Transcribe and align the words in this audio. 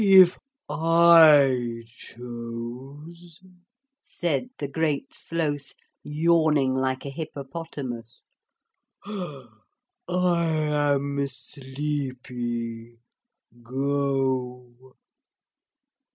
'If 0.03 0.35
I 0.67 1.83
chose,' 1.95 3.39
said 4.01 4.49
the 4.57 4.67
Great 4.67 5.13
Sloth, 5.13 5.75
yawning 6.01 6.73
like 6.73 7.05
a 7.05 7.11
hippopotamus. 7.11 8.23
'I 9.05 9.45
am 10.07 11.27
sleepy. 11.27 12.97
Go!' 13.61 14.95